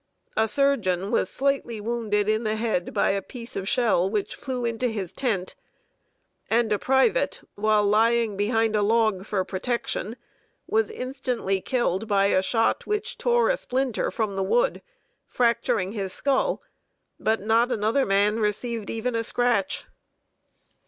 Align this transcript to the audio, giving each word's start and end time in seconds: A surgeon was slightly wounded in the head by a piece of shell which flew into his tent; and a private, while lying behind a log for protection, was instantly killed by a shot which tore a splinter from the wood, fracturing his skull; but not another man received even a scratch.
A 0.35 0.47
surgeon 0.47 1.11
was 1.11 1.29
slightly 1.29 1.79
wounded 1.79 2.27
in 2.27 2.43
the 2.43 2.55
head 2.55 2.91
by 2.91 3.11
a 3.11 3.21
piece 3.21 3.55
of 3.55 3.67
shell 3.69 4.09
which 4.09 4.33
flew 4.33 4.65
into 4.65 4.87
his 4.87 5.13
tent; 5.13 5.53
and 6.49 6.73
a 6.73 6.79
private, 6.79 7.41
while 7.53 7.83
lying 7.83 8.35
behind 8.35 8.75
a 8.75 8.81
log 8.81 9.27
for 9.27 9.43
protection, 9.45 10.15
was 10.65 10.89
instantly 10.89 11.61
killed 11.61 12.07
by 12.07 12.25
a 12.25 12.41
shot 12.41 12.87
which 12.87 13.19
tore 13.19 13.49
a 13.49 13.57
splinter 13.57 14.09
from 14.09 14.35
the 14.35 14.41
wood, 14.41 14.81
fracturing 15.27 15.91
his 15.91 16.11
skull; 16.11 16.63
but 17.19 17.39
not 17.39 17.71
another 17.71 18.03
man 18.03 18.39
received 18.39 18.89
even 18.89 19.13
a 19.13 19.23
scratch. 19.23 19.85